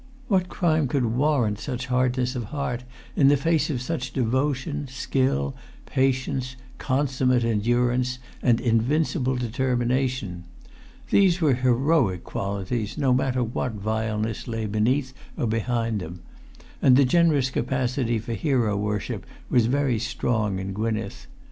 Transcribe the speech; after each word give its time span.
What[Pg 0.31 0.49
309] 0.49 0.49
crime 0.49 0.87
could 0.87 1.05
warrant 1.15 1.59
such 1.59 1.85
hardness 1.85 2.35
of 2.35 2.45
heart 2.45 2.83
in 3.15 3.27
the 3.27 3.37
face 3.37 3.69
of 3.69 3.83
such 3.83 4.11
devotion, 4.13 4.87
skill, 4.87 5.55
patience, 5.85 6.55
consummate 6.79 7.43
endurance, 7.43 8.17
and 8.41 8.59
invincible 8.59 9.35
determination? 9.35 10.45
These 11.11 11.39
were 11.39 11.53
heroic 11.53 12.23
qualities, 12.23 12.97
no 12.97 13.13
matter 13.13 13.43
what 13.43 13.73
vileness 13.73 14.47
lay 14.47 14.65
beneath 14.65 15.13
or 15.37 15.45
behind 15.45 15.99
them; 16.01 16.21
and 16.81 16.95
the 16.97 17.05
generous 17.05 17.51
capacity 17.51 18.17
for 18.17 18.33
hero 18.33 18.75
worship 18.75 19.23
was 19.51 19.67
very 19.67 19.99
strong 19.99 20.57
in 20.57 20.73
Gwynneth. 20.73 21.27